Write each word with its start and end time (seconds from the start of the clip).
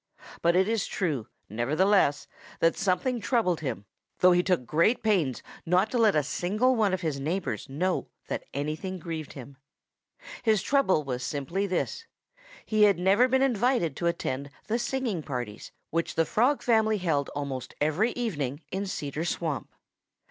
But 0.41 0.55
it 0.55 0.67
is 0.67 0.87
true, 0.87 1.27
nevertheless, 1.47 2.25
that 2.59 2.75
something 2.75 3.19
troubled 3.21 3.59
him, 3.59 3.85
though 4.17 4.31
he 4.31 4.41
took 4.41 4.65
great 4.65 5.03
pains 5.03 5.43
not 5.63 5.91
to 5.91 5.99
let 5.99 6.15
a 6.15 6.23
single 6.23 6.75
one 6.75 6.91
of 6.91 7.01
his 7.01 7.19
neighbors 7.19 7.69
know 7.69 8.07
that 8.27 8.45
anything 8.51 8.97
grieved 8.97 9.33
him. 9.33 9.57
His 10.41 10.63
trouble 10.63 11.03
was 11.03 11.21
simply 11.21 11.67
this: 11.67 12.07
he 12.65 12.81
had 12.85 12.97
never 12.97 13.27
been 13.27 13.43
invited 13.43 13.95
to 13.97 14.07
attend 14.07 14.49
the 14.65 14.79
singing 14.79 15.21
parties 15.21 15.71
which 15.91 16.15
the 16.15 16.25
Frog 16.25 16.63
family 16.63 16.97
held 16.97 17.29
almost 17.35 17.75
every 17.79 18.11
evening 18.13 18.63
in 18.71 18.87
Cedar 18.87 19.23
Swamp. 19.23 19.71